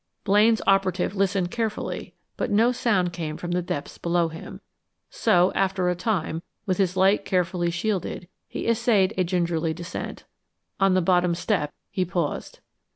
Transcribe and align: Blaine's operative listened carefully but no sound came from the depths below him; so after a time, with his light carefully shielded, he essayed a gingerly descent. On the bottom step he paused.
Blaine's 0.23 0.63
operative 0.65 1.13
listened 1.15 1.51
carefully 1.51 2.15
but 2.35 2.49
no 2.49 2.71
sound 2.71 3.13
came 3.13 3.37
from 3.37 3.51
the 3.51 3.61
depths 3.61 3.99
below 3.99 4.29
him; 4.29 4.59
so 5.11 5.51
after 5.53 5.89
a 5.89 5.95
time, 5.95 6.41
with 6.65 6.79
his 6.79 6.97
light 6.97 7.23
carefully 7.23 7.69
shielded, 7.69 8.27
he 8.47 8.65
essayed 8.67 9.13
a 9.15 9.23
gingerly 9.23 9.75
descent. 9.75 10.23
On 10.79 10.95
the 10.95 11.03
bottom 11.03 11.35
step 11.35 11.71
he 11.91 12.03
paused. 12.03 12.61